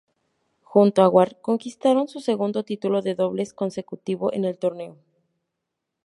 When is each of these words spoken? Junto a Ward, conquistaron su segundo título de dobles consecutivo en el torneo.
Junto 0.63 1.03
a 1.03 1.07
Ward, 1.09 1.33
conquistaron 1.43 2.07
su 2.07 2.21
segundo 2.21 2.63
título 2.63 3.03
de 3.03 3.13
dobles 3.13 3.53
consecutivo 3.53 4.33
en 4.33 4.45
el 4.45 4.57
torneo. 4.57 4.97